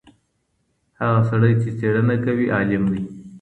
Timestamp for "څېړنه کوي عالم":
1.77-2.83